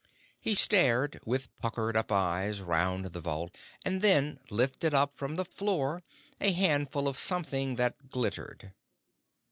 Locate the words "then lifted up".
4.01-5.13